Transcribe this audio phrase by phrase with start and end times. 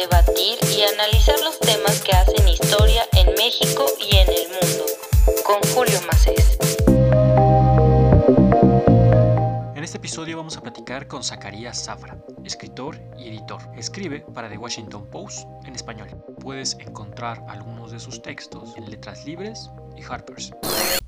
[0.00, 4.84] debatir y analizar los temas que hacen historia en México y en el mundo.
[5.44, 6.56] Con Julio Macés.
[9.74, 13.60] En este episodio vamos a platicar con Zacarías Zafra, escritor y editor.
[13.76, 16.08] Escribe para The Washington Post en español.
[16.40, 20.52] Puedes encontrar algunos de sus textos en Letras Libres y Harper's.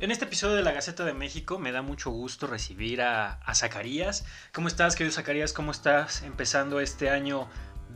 [0.00, 3.54] En este episodio de la Gaceta de México me da mucho gusto recibir a, a
[3.54, 4.24] Zacarías.
[4.52, 5.52] ¿Cómo estás, querido Zacarías?
[5.52, 7.48] ¿Cómo estás empezando este año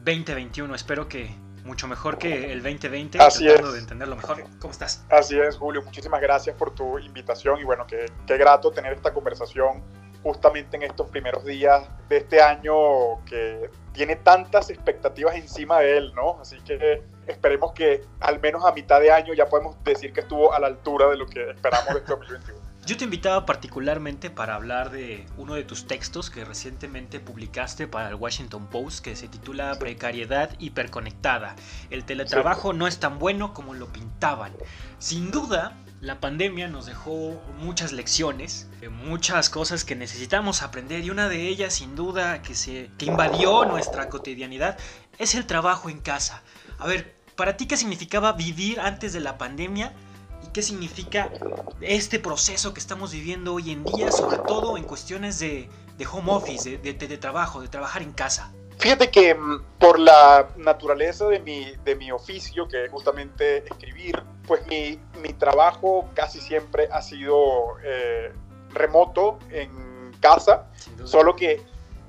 [0.04, 0.74] 2021?
[0.74, 1.34] Espero que
[1.64, 3.74] mucho mejor que el 2020, Así tratando es.
[3.74, 4.44] de entenderlo mejor.
[4.58, 5.04] ¿Cómo estás?
[5.10, 5.82] Así es, Julio.
[5.82, 9.82] Muchísimas gracias por tu invitación y bueno, qué, qué grato tener esta conversación
[10.22, 16.12] justamente en estos primeros días de este año que tiene tantas expectativas encima de él,
[16.14, 16.40] ¿no?
[16.40, 20.52] Así que esperemos que al menos a mitad de año ya podemos decir que estuvo
[20.52, 22.60] a la altura de lo que esperamos de este 2021.
[22.86, 28.10] Yo te invitaba particularmente para hablar de uno de tus textos que recientemente publicaste para
[28.10, 31.56] el Washington Post que se titula Precariedad hiperconectada.
[31.88, 34.52] El teletrabajo no es tan bueno como lo pintaban.
[34.98, 41.08] Sin duda, la pandemia nos dejó muchas lecciones, eh, muchas cosas que necesitamos aprender y
[41.08, 44.76] una de ellas sin duda que, se, que invadió nuestra cotidianidad
[45.18, 46.42] es el trabajo en casa.
[46.78, 49.94] A ver, ¿para ti qué significaba vivir antes de la pandemia?
[50.44, 51.32] ¿Y qué significa
[51.80, 56.32] este proceso que estamos viviendo hoy en día, sobre todo en cuestiones de, de home
[56.32, 58.52] office, de, de, de trabajo, de trabajar en casa?
[58.78, 64.22] Fíjate que mm, por la naturaleza de mi, de mi oficio, que es justamente escribir,
[64.46, 68.30] pues mi, mi trabajo casi siempre ha sido eh,
[68.74, 70.66] remoto en casa,
[71.04, 71.62] solo que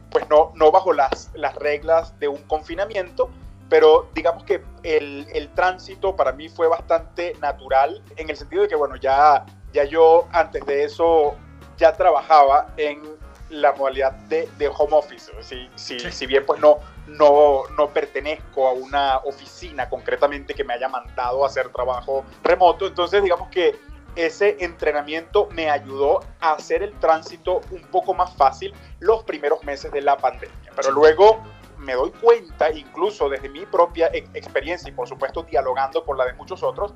[0.09, 3.29] pues no, no bajo las, las reglas de un confinamiento,
[3.69, 8.67] pero digamos que el, el tránsito para mí fue bastante natural, en el sentido de
[8.67, 11.35] que bueno, ya, ya yo antes de eso
[11.77, 13.01] ya trabajaba en
[13.49, 16.11] la modalidad de, de home office, si, si, Sí.
[16.11, 21.43] si bien pues no, no, no pertenezco a una oficina concretamente que me haya mandado
[21.43, 23.75] a hacer trabajo remoto, entonces digamos que
[24.15, 29.91] ese entrenamiento me ayudó a hacer el tránsito un poco más fácil los primeros meses
[29.91, 30.55] de la pandemia.
[30.75, 31.43] Pero luego
[31.77, 36.25] me doy cuenta, incluso desde mi propia ex- experiencia y por supuesto dialogando con la
[36.25, 36.93] de muchos otros,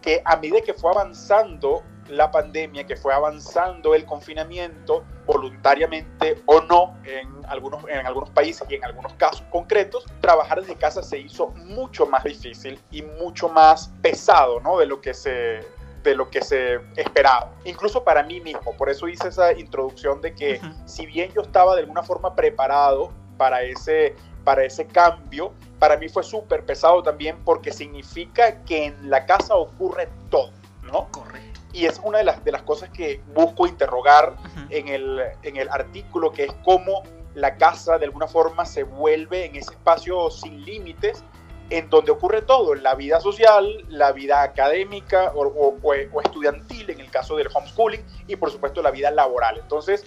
[0.00, 6.60] que a medida que fue avanzando la pandemia, que fue avanzando el confinamiento, voluntariamente o
[6.60, 11.18] no, en algunos, en algunos países y en algunos casos concretos, trabajar desde casa se
[11.18, 14.78] hizo mucho más difícil y mucho más pesado, ¿no?
[14.78, 15.60] De lo que se
[16.02, 18.76] de lo que se esperaba, incluso para mí mismo.
[18.76, 20.74] Por eso hice esa introducción de que Ujú.
[20.84, 23.12] si bien yo estaba de alguna forma preparado
[23.42, 24.14] para ese,
[24.44, 29.56] para ese cambio, para mí fue súper pesado también porque significa que en la casa
[29.56, 30.52] ocurre todo,
[30.84, 31.08] ¿no?
[31.10, 31.60] Correcto.
[31.72, 34.60] Y es una de las, de las cosas que busco interrogar Ujú.
[34.70, 37.02] en el, en el artículo, que es cómo
[37.34, 41.24] la casa de alguna forma se vuelve en ese espacio sin límites
[41.70, 47.00] en donde ocurre todo, la vida social, la vida académica o- o- o estudiantil en
[47.00, 49.58] el caso del homeschooling y por supuesto la vida laboral.
[49.58, 50.04] Entonces,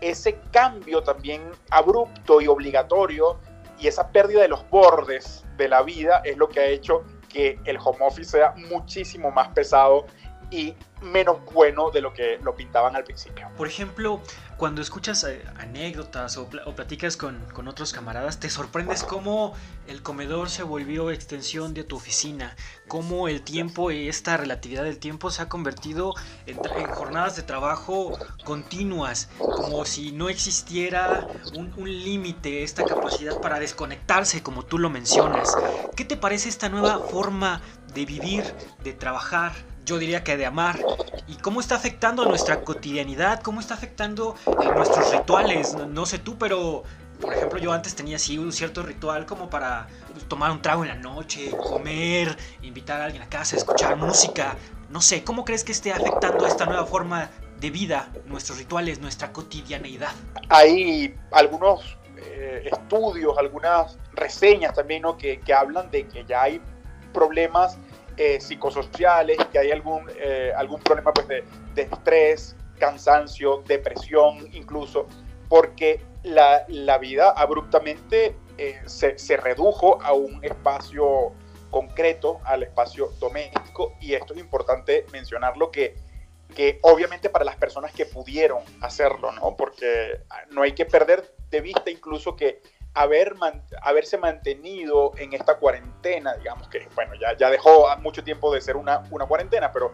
[0.00, 3.38] ese cambio también abrupto y obligatorio
[3.78, 7.58] y esa pérdida de los bordes de la vida es lo que ha hecho que
[7.64, 10.06] el home office sea muchísimo más pesado
[10.50, 13.48] y menos bueno de lo que lo pintaban al principio.
[13.56, 14.20] Por ejemplo,
[14.56, 19.54] cuando escuchas eh, anécdotas o, pla- o platicas con, con otros camaradas, te sorprendes cómo
[19.86, 22.56] el comedor se volvió extensión de tu oficina,
[22.88, 26.14] cómo el tiempo y esta relatividad del tiempo se ha convertido
[26.46, 33.38] en, en jornadas de trabajo continuas, como si no existiera un, un límite, esta capacidad
[33.40, 35.58] para desconectarse, como tú lo mencionas.
[35.94, 37.60] ¿Qué te parece esta nueva forma
[37.94, 39.52] de vivir, de trabajar?
[39.88, 40.78] Yo diría que de amar,
[41.26, 45.74] y cómo está afectando a nuestra cotidianidad, cómo está afectando eh, nuestros rituales.
[45.76, 46.82] No, sé tú, pero
[47.18, 50.84] por ejemplo yo antes tenía así un cierto ritual como para pues, tomar un trago
[50.84, 54.58] en la noche, comer, invitar a alguien a casa, escuchar música.
[54.90, 59.32] No sé, ¿cómo crees que esté afectando esta nueva forma de vida, nuestros rituales, nuestra
[59.32, 60.12] cotidianeidad?
[60.50, 65.16] Hay algunos eh, estudios, algunas reseñas también ¿no?
[65.16, 66.60] que, que hablan de que ya hay
[67.14, 67.78] problemas
[68.18, 71.44] eh, psicosociales, que hay algún, eh, algún problema pues, de,
[71.76, 75.06] estrés, cansancio, depresión incluso,
[75.48, 81.32] porque la, la vida abruptamente eh, se, se redujo a un espacio
[81.70, 85.94] concreto, al espacio doméstico, y esto es importante mencionarlo que
[86.54, 89.56] que obviamente para las personas que pudieron hacerlo, ¿no?
[89.56, 92.62] Porque no hay que perder de vista incluso que
[93.02, 98.52] haber man, haberse mantenido en esta cuarentena, digamos que, bueno, ya, ya dejó mucho tiempo
[98.52, 99.92] de ser una, una cuarentena, pero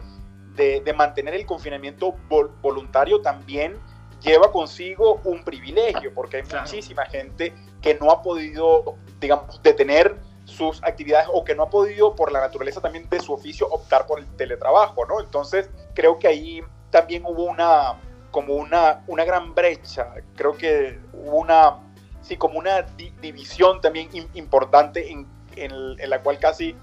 [0.55, 3.79] de, de mantener el confinamiento vol voluntario también
[4.21, 6.65] lleva consigo un privilegio, porque hay Claro.
[6.65, 7.53] muchísima gente
[7.83, 12.41] que no ha podido, digamos, detener sus actividades o que no ha podido por la
[12.41, 15.21] naturaleza también de su oficio optar por el teletrabajo, ¿no?
[15.21, 17.95] Entonces creo que ahí también hubo una
[18.31, 21.79] como una, una gran brecha, creo que hubo una,
[22.25, 22.83] sí, como una
[23.21, 25.27] división también importante en,
[25.57, 26.75] en, la cual casi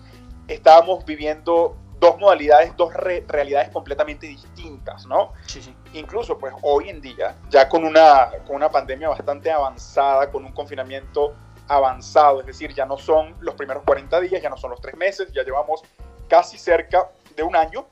[0.47, 5.33] estábamos viviendo dos modalidades, dos realidades completamente distintas, ¿no?
[5.45, 5.75] Sí, sí.
[5.93, 10.51] Incluso, pues hoy en día, ya con una, con una pandemia bastante avanzada, con un
[10.51, 11.35] confinamiento
[11.67, 14.95] avanzado, es decir, ya no son los primeros 40 días, ya no son los tres
[14.97, 15.83] meses, ya llevamos
[16.27, 17.85] casi cerca de un año,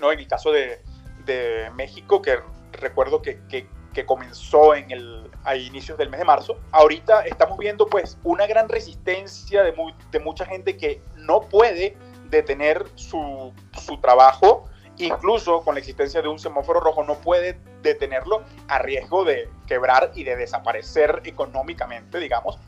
[0.00, 0.12] ¿no?
[0.12, 0.82] En el caso de,
[1.24, 2.38] de México, que
[2.72, 3.68] recuerdo que, que,
[4.06, 6.58] comenzó en el, a inicios del mes de marzo.
[6.70, 9.74] Ahorita estamos viendo pues una gran resistencia de,
[10.10, 11.96] de mucha gente que no puede
[12.30, 18.44] detener su, su trabajo, incluso con la existencia de un semáforo rojo no puede detenerlo
[18.68, 22.58] a riesgo de quebrar y de desaparecer económicamente, digamos.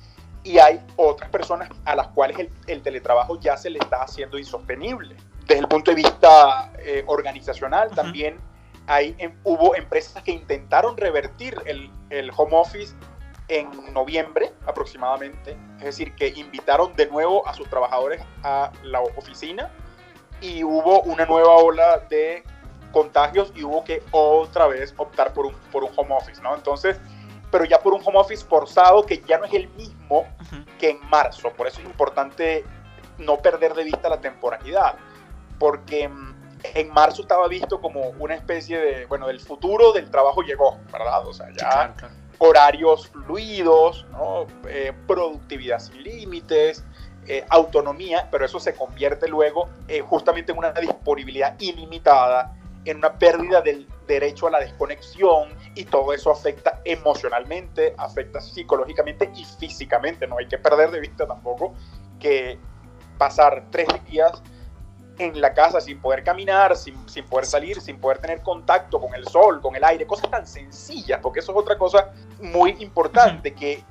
[0.45, 4.39] Y hay otras personas a las cuales el, el teletrabajo ya se le está haciendo
[4.39, 5.17] insostenible.
[5.47, 8.39] Desde el punto de vista eh, organizacional, también
[8.93, 12.95] hay, em, hubo empresas que intentaron revertir el, el home office
[13.49, 19.71] en noviembre aproximadamente, es decir, que invitaron de nuevo a sus trabajadores a la oficina
[20.41, 22.43] y hubo una nueva ola de
[22.93, 26.55] contagios y hubo que otra vez optar por un, por un home office, ¿no?
[26.55, 26.99] Entonces,
[27.51, 30.27] pero ya por un home office forzado que ya no es el mismo
[30.79, 32.65] que en marzo, por eso es importante
[33.19, 34.97] no perder de vista la temporalidad,
[35.59, 36.32] porque mm,
[36.75, 41.27] en marzo estaba visto como una especie de, bueno, del futuro del trabajo llegó, ¿verdad?
[41.27, 41.95] O sea, ya
[42.39, 44.47] horarios fluidos, ¿no?
[44.67, 46.85] Eh, productividad sin límites,
[47.29, 53.13] eh, autonomía, pero eso se convierte luego eh, justamente en una disponibilidad ilimitada, en una
[53.13, 60.27] pérdida del derecho a la desconexión y todo eso afecta emocionalmente, afecta psicológicamente y físicamente.
[60.27, 61.75] No hay que perder de vista tampoco
[62.19, 62.59] que
[63.19, 64.43] pasar tres días
[65.19, 69.15] en la casa sin poder caminar, sin, sin, poder salir, sin poder tener contacto con
[69.15, 72.11] el sol, con el aire, cosas tan sencillas, porque eso es otra cosa
[72.41, 73.85] muy importante, que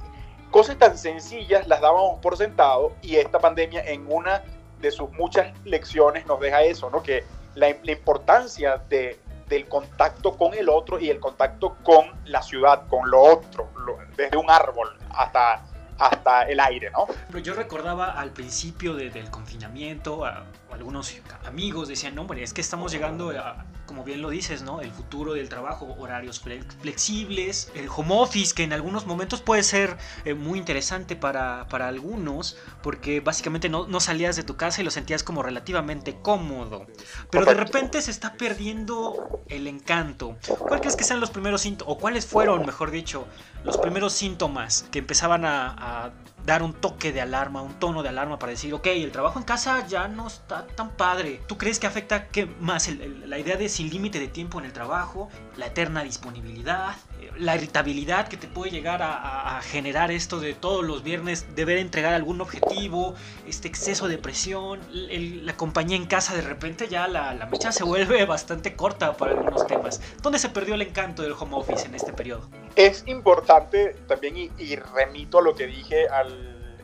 [0.50, 4.44] cosas tan sencillas las dábamos por sentado y esta pandemia en una
[4.80, 7.04] de sus muchas lecciones nos deja eso, ¿no?
[7.04, 7.24] Que
[7.56, 12.88] la, la importancia de, del contacto con el otro y el contacto con la ciudad,
[12.88, 13.70] con lo otro,
[14.16, 15.62] desde un árbol hasta
[16.02, 17.06] hasta el aire, ¿no?
[17.28, 21.14] Pero yo recordaba al principio del confinamiento, a, algunos
[21.46, 24.80] amigos decían, no, hombre, es que estamos llegando a, como bien lo dices, ¿no?
[24.80, 29.98] El futuro del trabajo, horarios flexibles, el home office, que en algunos momentos puede ser
[30.24, 34.86] eh, muy interesante para, para, algunos, porque básicamente no, no, salías de tu casa y
[34.86, 36.88] lo sentías como relativamente cómodo.
[37.30, 40.38] Pero de repente se está perdiendo el encanto.
[40.58, 43.28] ¿Cuáles crees que sean los primeros síntomas, o cuáles fueron, mejor dicho,
[43.66, 46.10] los primeros síntomas que empezaban a, a Uh,
[46.46, 49.46] dar un toque de alarma, un tono de alarma para decir, ok, el trabajo en
[49.46, 51.42] casa ya no está tan padre.
[51.48, 54.74] ¿Tú crees que afecta que más la idea de sin límite de tiempo en el
[54.74, 60.54] trabajo, la eterna disponibilidad, eh, la irritabilidad que te puede llegar a, generar esto de
[60.54, 63.14] todos los viernes deber entregar algún objetivo,
[63.48, 67.84] este exceso de presión, la compañía en casa de repente ya la, la mecha se
[67.84, 70.02] vuelve bastante corta para algunos temas.
[70.22, 72.50] ¿Dónde se perdió el encanto del home office en este periodo?
[72.76, 76.41] Es importante también y remito a lo que dije al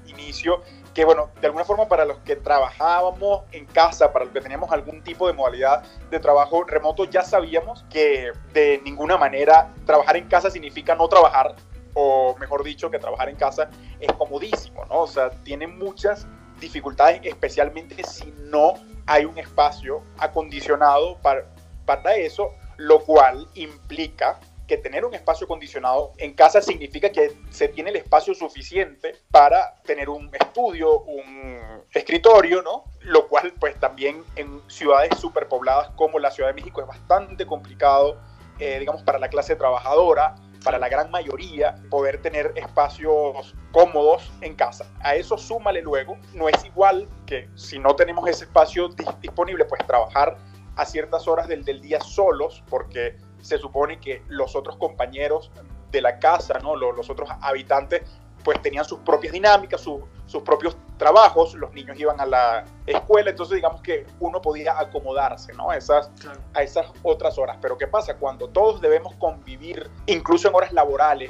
[0.08, 0.62] inicio,
[0.94, 4.72] que bueno, de alguna forma para los que trabajábamos en casa, para los que teníamos
[4.72, 10.28] algún tipo de modalidad de trabajo remoto, ya sabíamos que de ninguna manera trabajar en
[10.28, 11.56] casa significa no trabajar,
[11.94, 15.02] o mejor dicho, que trabajar en casa es comodísimo, ¿no?
[15.02, 16.28] O sea, tiene muchas
[16.60, 18.74] dificultades, especialmente si no
[19.06, 21.46] hay un espacio acondicionado para,
[21.86, 27.70] para eso, lo cual implica que tener un espacio acondicionado en casa significa que se
[27.70, 32.84] tiene el espacio suficiente para tener un estudio, un escritorio, ¿no?
[33.02, 38.20] Lo cual pues también en ciudades superpobladas como la Ciudad de México es bastante complicado,
[38.60, 44.56] eh, digamos, para la clase trabajadora, para la gran mayoría, poder tener espacios cómodos en
[44.56, 44.86] casa.
[45.00, 48.90] A eso súmale luego, no es igual que si no tenemos ese espacio
[49.22, 50.38] disponible, pues trabajar
[50.76, 55.52] a ciertas horas del, del día solos, porque se supone que los otros compañeros
[55.92, 56.76] de la casa, ¿no?
[56.76, 58.02] los, otros habitantes,
[58.44, 63.56] pues tenían sus propias dinámicas, sus propios trabajos, los niños iban a la escuela, entonces
[63.56, 65.70] digamos que uno podía acomodarse ¿no?
[65.70, 66.12] a, esas,
[66.54, 67.58] a esas otras horas.
[67.62, 68.16] Pero ¿qué pasa?
[68.16, 71.30] Cuando todos debemos convivir, incluso en horas laborales,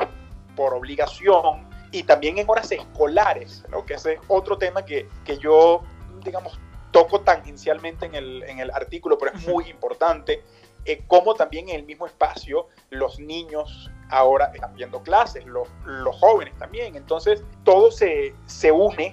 [0.56, 3.86] por obligación, y también en horas escolares, ¿no?
[3.86, 5.82] que ese es otro tema que, que yo,
[6.24, 6.60] digamos,
[6.92, 10.44] toco tangencialmente en el, en el artículo, pero es muy importante,
[10.88, 16.16] eh, como también en el mismo espacio los niños ahora están viendo clases, los, los
[16.16, 16.96] jóvenes también.
[16.96, 19.12] Entonces, todo se, se une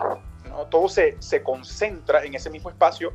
[0.48, 0.66] ¿no?
[0.66, 3.12] Todo se, se concentra en ese mismo espacio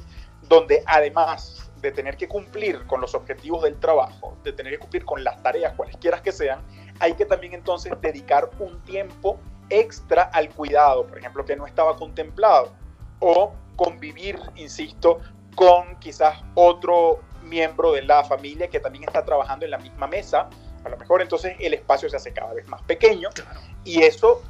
[0.50, 5.06] donde además de tener que cumplir con los objetivos del trabajo, de tener que cumplir
[5.06, 6.62] con las tareas, cualesquiera que sean,
[7.00, 9.40] hay que también entonces dedicar un tiempo
[9.70, 12.74] extra al cuidado, por ejemplo, que no estaba contemplado,
[13.20, 15.20] o convivir, insisto,
[15.56, 20.50] con quizás otro miembro de la familia que también está trabajando en la misma mesa,
[20.84, 23.30] a lo mejor entonces el espacio se hace cada vez más pequeño
[23.84, 24.42] y eso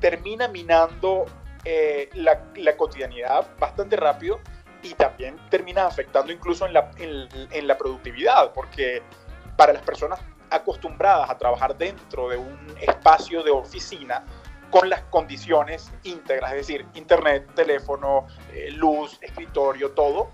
[0.00, 1.26] termina minando
[1.64, 4.40] eh, la, la, cotidianidad bastante rápido
[4.82, 9.02] y también termina afectando incluso en la, en, en la productividad, porque
[9.56, 10.20] para las personas
[10.50, 14.24] acostumbradas a trabajar dentro de un espacio de oficina,
[14.74, 20.30] con las condiciones íntegras, es decir, internet, teléfono, eh, luz, escritorio, todo,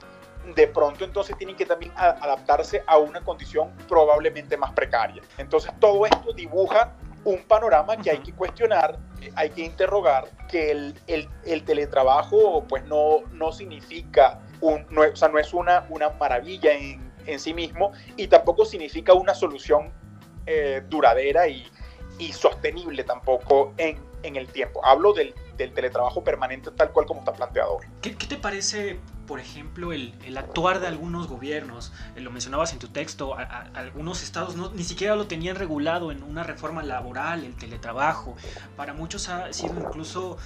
[0.55, 5.23] de pronto entonces tienen que también adaptarse a una condición probablemente más precaria.
[5.39, 6.95] Entonces todo esto dibuja
[7.25, 8.99] un panorama que hay que cuestionar,
[9.35, 15.17] hay que interrogar, que el, el, el teletrabajo pues no, no significa, un, no, o
[15.17, 19.93] sea, no es una, una maravilla en, en, sí mismo y tampoco significa una solución
[20.47, 21.67] eh, duradera y,
[22.19, 24.85] y sostenible tampoco en, en el tiempo.
[24.85, 27.87] Hablo del, del, teletrabajo permanente tal cual como está planteado hoy.
[28.01, 28.99] ¿Qué, qué te parece,
[29.31, 31.93] por ejemplo, el, el, actuar de algunos gobiernos?
[32.17, 36.11] Eh, lo mencionabas en tu texto, a, algunos estados no, ni siquiera lo tenían regulado
[36.11, 38.35] en una reforma laboral, el teletrabajo.
[38.77, 40.37] Para muchos ha sido incluso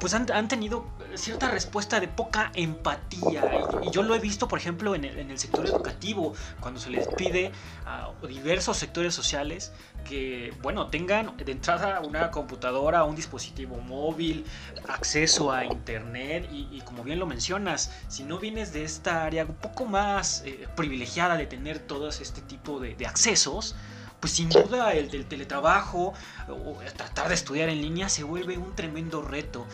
[0.00, 3.50] pues han, tenido cierta respuesta de poca empatía.
[3.82, 7.52] Y, yo lo he visto, por ejemplo, en el, sector educativo, cuando se les pide
[7.84, 9.72] a diversos sectores sociales
[10.04, 14.44] que, bueno, tengan de entrada una computadora, un dispositivo móvil,
[14.88, 19.56] acceso a internet y, como bien lo mencionas, si no vienes de esta área un
[19.56, 23.74] poco más eh, privilegiada de tener todos este tipo de, de accesos,
[24.20, 26.14] pues sin duda el del teletrabajo
[26.48, 29.66] o tratar de estudiar en línea se vuelve un tremendo reto.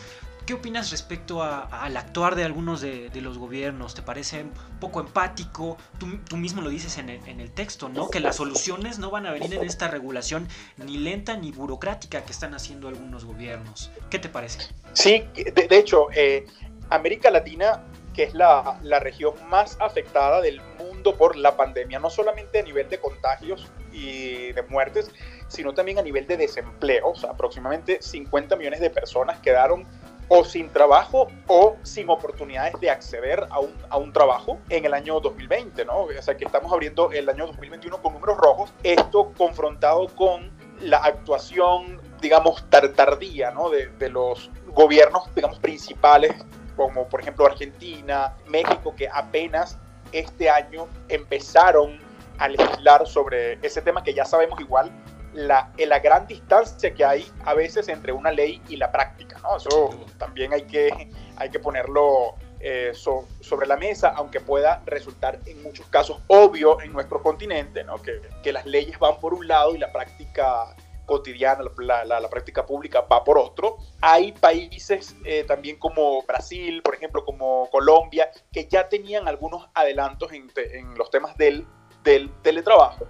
[0.45, 3.95] ¿Qué opinas respecto a, a, al actuar de algunos de, de, los gobiernos?
[3.95, 4.45] ¿Te parece
[4.81, 5.77] poco empático?
[5.99, 8.09] Tú, tú mismo lo dices en el, en el, texto, ¿no?
[8.09, 12.33] Que las soluciones no van a venir en esta regulación ni lenta ni burocrática que
[12.33, 13.89] están haciendo algunos gobiernos.
[14.09, 14.67] ¿Qué te parece?
[14.91, 16.45] Sí, de, de hecho, eh,
[16.89, 17.81] América Latina,
[18.13, 22.63] que es la, la región más afectada del mundo por la pandemia, no solamente a
[22.63, 25.11] nivel de contagios y de muertes,
[25.47, 27.09] sino también a nivel de desempleo.
[27.09, 29.85] O sea, aproximadamente 50 millones de personas quedaron
[30.29, 34.93] o sin trabajo o sin oportunidades de acceder a un, a un, trabajo en el
[34.93, 36.03] año 2020, ¿no?
[36.03, 38.73] O sea, que estamos abriendo el año 2021 con números rojos.
[38.83, 43.69] Esto confrontado con la actuación, digamos, tardía, ¿no?
[43.69, 46.33] De, de los gobiernos, digamos, principales,
[46.75, 49.77] como por ejemplo Argentina, México, que apenas
[50.11, 51.99] este año empezaron
[52.43, 54.91] a legislar sobre ese tema que ya sabemos igual
[55.33, 59.39] la, la gran distancia que hay a veces entre una ley y la práctica.
[59.41, 59.55] ¿no?
[59.55, 65.39] Eso también hay que, hay que ponerlo eh, so, sobre la mesa, aunque pueda resultar
[65.45, 68.01] en muchos casos obvio en nuestro continente, ¿no?
[68.01, 72.29] que, que las leyes van por un lado y la práctica cotidiana, la, la, la,
[72.29, 73.77] práctica pública va por otro.
[74.01, 80.31] Hay países eh, también como Brasil, por ejemplo, como Colombia, que ya tenían algunos adelantos
[80.33, 81.65] en, en los temas del,
[82.03, 83.07] del teletrabajo.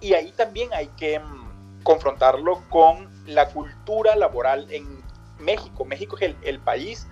[0.00, 5.02] Y ahí también hay que mmm, confrontarlo con la cultura laboral en
[5.38, 5.84] México.
[5.84, 7.06] México es el, el, país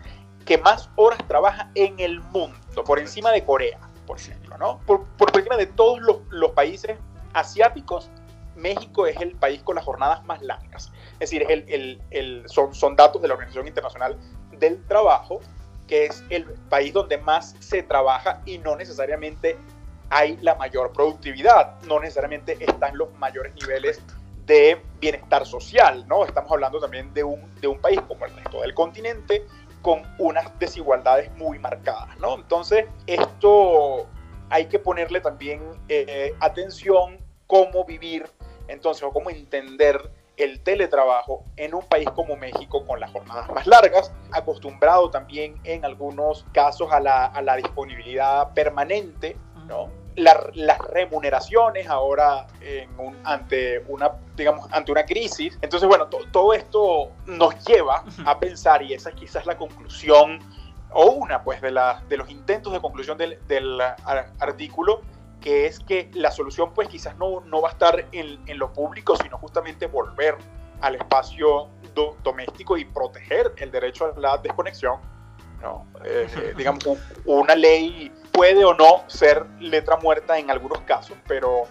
[0.45, 4.80] que más horas trabaja en el mundo, por encima de Corea, por ejemplo, ¿no?
[4.87, 6.97] Por, por encima de todos los, los países
[7.35, 8.09] asiáticos
[8.56, 10.90] México es el país con las jornadas más largas.
[11.14, 14.16] Es decir, el, el, el, son, son datos de la Organización Internacional
[14.59, 15.40] del Trabajo,
[15.87, 19.56] que es el país donde más se trabaja y no necesariamente
[20.10, 24.00] hay la mayor productividad, no necesariamente están los mayores niveles
[24.46, 26.25] de bienestar social, ¿no?
[26.25, 29.44] Estamos hablando también de un, de un país como el resto del continente
[29.82, 32.34] con unas desigualdades muy marcadas, ¿no?
[32.34, 34.06] Entonces, esto
[34.48, 38.26] hay que ponerle también eh, atención cómo vivir
[38.68, 43.66] entonces, o cómo entender el teletrabajo en un país como México con las jornadas más
[43.66, 49.36] largas, acostumbrado también en algunos casos a la, a la disponibilidad permanente,
[49.66, 49.88] ¿no?
[50.16, 56.20] La, las remuneraciones ahora en un, ante una digamos ante una crisis entonces bueno to,
[56.32, 60.38] todo esto nos lleva a pensar y esa es quizás la conclusión
[60.90, 63.78] o una pues de, la, de los intentos de conclusión del, del
[64.38, 65.02] artículo
[65.40, 68.73] que es que la solución pues quizás no, no va a estar en, en, lo
[68.73, 70.37] público, sino justamente volver
[70.80, 75.00] al espacio do, doméstico y proteger el derecho a la desconexión.
[75.60, 75.86] ¿No?
[76.04, 76.84] Eh, digamos,
[77.25, 81.64] una ley puede o no ser letra muerta en algunos casos, pero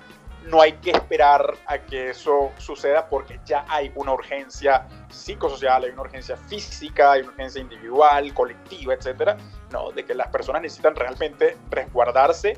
[0.45, 5.91] no hay que esperar a que eso suceda porque ya hay una urgencia psicosocial, hay
[5.91, 9.37] una urgencia física, hay una urgencia individual, colectiva, etcétera,
[9.71, 12.57] no, de que las personas necesitan realmente resguardarse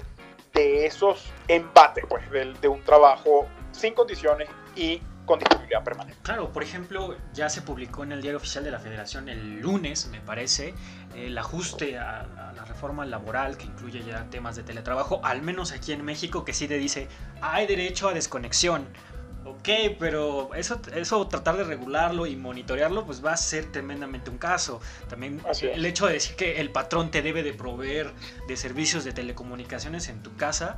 [0.54, 6.20] de esos embates, pues, de, de un trabajo sin condiciones y con disponibilidad permanente.
[6.24, 10.08] Claro, por ejemplo, ya se publicó en el diario oficial de la Federación el lunes,
[10.08, 10.74] me parece,
[11.16, 15.72] el ajuste a, a, la reforma laboral que incluye ya temas de teletrabajo, al menos
[15.74, 17.08] aquí en México, que sí te dice,
[17.42, 18.88] hay derecho a desconexión.
[19.48, 24.38] Ok, pero eso, eso tratar de regularlo y monitorearlo, pues va a ser tremendamente un
[24.38, 24.82] caso.
[25.08, 28.14] También el hecho de decir que el patrón te debe de proveer
[28.50, 30.78] de servicios de telecomunicaciones en tu casa,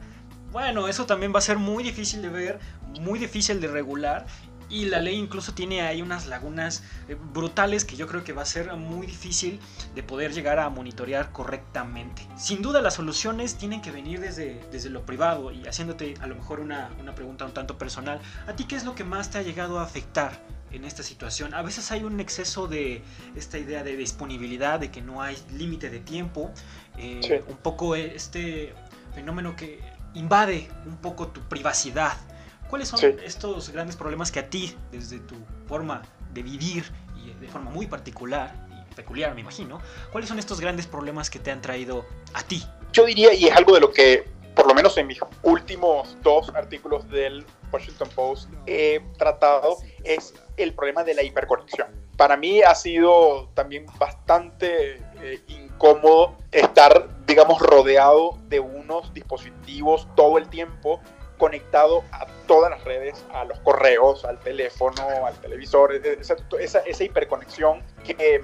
[0.51, 2.59] bueno, eso también va a ser muy difícil de ver,
[2.99, 4.25] muy difícil de regular.
[4.71, 8.43] Y la ley incluso tiene ahí unas lagunas eh, brutales que yo creo que va
[8.43, 9.59] a ser muy difícil
[9.95, 12.27] de poder llegar a monitorear correctamente.
[12.37, 16.35] Sin duda las soluciones tienen que venir desde, desde lo privado y haciéndote a lo
[16.35, 18.21] mejor una, una pregunta un tanto personal.
[18.47, 20.39] ¿A ti qué es lo que más te ha llegado a afectar
[20.71, 21.55] en esta situación.
[21.55, 23.01] A veces hay un exceso de
[23.35, 26.51] esta idea de disponibilidad, de que no hay límite de tiempo.
[26.97, 27.33] Eh, sí.
[27.47, 28.75] Un poco este
[29.15, 29.79] fenómeno que
[30.13, 32.13] invade un poco tu privacidad.
[32.69, 33.07] ¿Cuáles son sí.
[33.23, 35.35] estos grandes problemas que a ti, desde tu
[35.67, 40.59] forma de vivir y de forma muy particular y peculiar, me imagino, cuáles son estos
[40.59, 42.63] grandes problemas que te han traído a ti?
[42.93, 46.51] Yo diría, y es algo de lo que, por lo menos en mis últimos dos
[46.53, 51.87] artículos del Washington Post he tratado, es el problema de la hiperconexión.
[52.17, 60.39] Para mí ha sido también bastante eh, incómodo estar, digamos, rodeado de unos dispositivos todo
[60.39, 60.99] el tiempo
[61.37, 67.03] conectado a todas las redes, a los correos, al teléfono, al televisor, esa, esa, esa
[67.03, 68.43] hiperconexión que eh,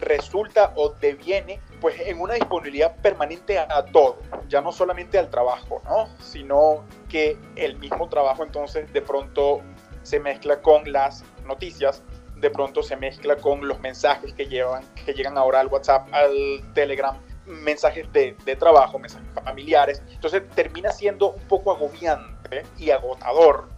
[0.00, 5.30] resulta o deviene pues en una disponibilidad permanente a, a, todo, ya no solamente al
[5.30, 6.08] trabajo, ¿no?
[6.20, 9.62] sino que el mismo trabajo entonces de pronto
[10.02, 12.02] se mezcla con las noticias,
[12.34, 16.64] de pronto se mezcla con los mensajes que, llevan, que llegan ahora al WhatsApp, al
[16.74, 17.16] Telegram,
[17.48, 20.02] mensajes de, de trabajo, mensajes familiares.
[20.10, 23.68] Entonces termina siendo un poco agobiante y agotador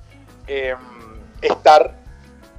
[0.47, 0.75] eh,
[1.41, 1.95] estar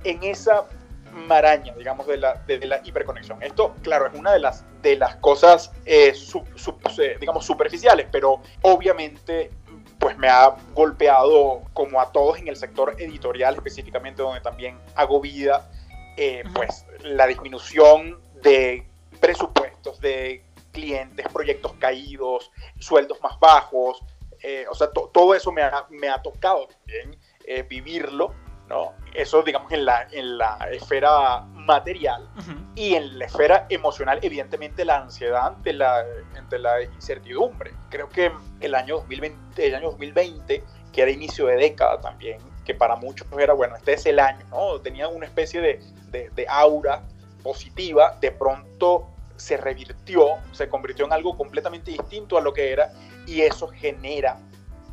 [0.04, 0.66] en esa
[1.12, 3.42] maraña, digamos, de la, de, de, la hiperconexión.
[3.44, 6.80] Esto, claro, es una de las, de las cosas, eh, sub, sub,
[7.20, 9.52] digamos, superficiales, pero obviamente
[10.00, 15.22] pues me ha golpeado como a todos en el sector editorial específicamente donde también hago
[15.22, 15.70] vida
[16.18, 18.88] eh, pues la disminución de
[19.20, 24.04] presupuestos de clientes, proyectos caídos, sueldos más bajos,
[24.44, 28.34] eh, o sea, to todo eso me ha, me ha tocado también eh, vivirlo,
[28.68, 28.94] ¿no?
[29.14, 32.72] Eso, digamos, en la, en la esfera material uh -huh.
[32.76, 36.04] y en la esfera emocional, evidentemente, la ansiedad ante la,
[36.36, 37.72] ante la incertidumbre.
[37.90, 38.32] Creo que
[38.62, 43.28] el año 2020, el año 2020 que era inicio de década también, que para muchos
[43.40, 44.80] era, bueno, este es el año, ¿no?
[44.82, 45.80] Tenía una especie de,
[46.12, 47.04] de, de aura
[47.44, 49.08] positiva, de pronto
[49.42, 52.94] se revirtió, se convirtió en algo completamente distinto a lo que era
[53.26, 54.38] y eso genera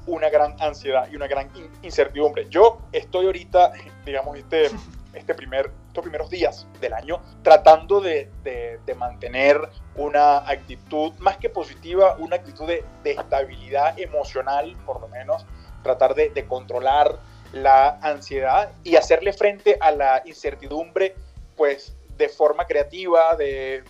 [0.06, 1.50] una gran ansiedad y una gran
[1.82, 2.48] incertidumbre.
[2.48, 3.72] Yo estoy ahorita,
[4.06, 4.70] digamos, este,
[5.12, 9.61] este primer, estos primeros días del año tratando de, de, de mantener
[9.96, 15.44] una actitud más que positiva, una actitud de, de estabilidad emocional, por lo menos,
[15.82, 17.18] tratar de, de controlar
[17.52, 21.14] la ansiedad y hacerle frente a la incertidumbre,
[21.54, 23.85] pues de forma creativa, de,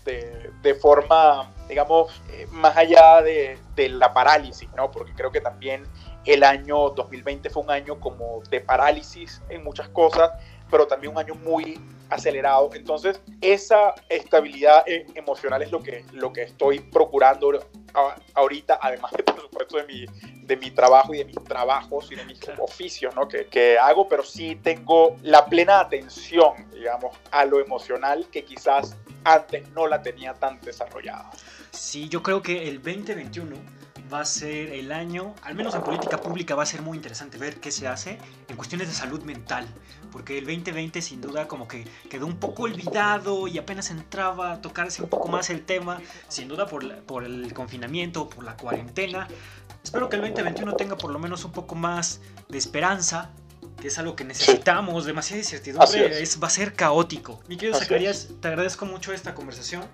[0.62, 4.91] de, forma, digamos, eh, más allá de, de, la parálisis, ¿no?
[4.91, 5.85] Porque creo que también
[6.27, 10.31] el año 2020 fue un año como de parálisis en muchas cosas,
[10.71, 12.71] pero también un año muy acelerado.
[12.75, 17.59] Entonces, esa estabilidad eh, emocional es lo que, lo que estoy procurando
[18.35, 20.07] ahorita, además de, por supuesto, de mi,
[20.43, 22.65] de mi trabajo y de mis trabajos y de mis claro.
[22.65, 23.29] oficios ¿no?
[23.29, 28.97] que, que hago, pero sí tengo la plena atención, digamos, a lo emocional que quizás
[29.25, 31.31] antes no la tenía tan desarrollada.
[31.71, 33.78] Sí, yo creo que el 2021
[34.12, 37.38] va a ser el año, al menos en política pública va a ser muy interesante
[37.38, 38.18] ver qué se hace
[38.49, 39.66] en cuestiones de salud mental,
[40.11, 44.61] porque el 2020 sin duda como que quedó un poco olvidado y apenas entraba a
[44.61, 48.57] tocarse un poco más el tema, sin duda por, la, por el confinamiento, por la
[48.57, 49.29] cuarentena.
[49.83, 53.31] Espero que el 2021 tenga por lo menos un poco más de esperanza,
[53.81, 56.35] que es algo que necesitamos, demasiada incertidumbre, es.
[56.35, 56.42] es.
[56.42, 57.40] va a ser caótico.
[57.49, 59.85] Mi querido Zacarías, te agradezco mucho esta conversación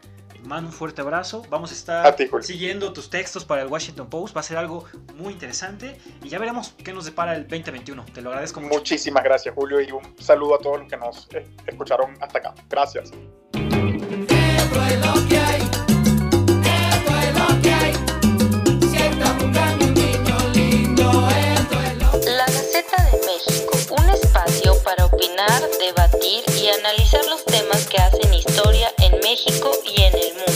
[0.44, 1.42] mando un fuerte abrazo.
[1.50, 4.37] Vamos a estar siguiendo tus textos para el Washington Post.
[4.37, 8.04] Va a ser algo muy interesante y ya veremos qué nos depara el 2021.
[8.12, 8.74] Te lo agradezco mucho.
[8.74, 12.54] Muchísimas gracias, Julio, y un saludo a todos los que nos eh, escucharon hasta acá.
[12.68, 13.12] Gracias.
[22.26, 28.34] La Gaceta de México, un espacio para opinar, debatir y analizar los temas que hacen
[29.35, 30.54] México y en el mundo.